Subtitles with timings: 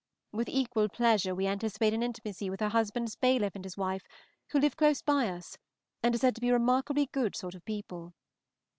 [0.31, 4.01] With equal pleasure we anticipate an intimacy with her husband's bailiff and his wife,
[4.49, 5.59] who live close by us,
[6.01, 8.15] and are said to be remarkably good sort of people.